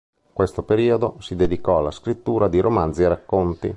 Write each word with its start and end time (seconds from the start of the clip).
In 0.25 0.33
questo 0.33 0.63
periodo, 0.63 1.17
si 1.19 1.35
dedicò 1.35 1.77
alla 1.77 1.91
scrittura 1.91 2.47
di 2.47 2.59
romanzi 2.59 3.03
e 3.03 3.07
racconti. 3.07 3.69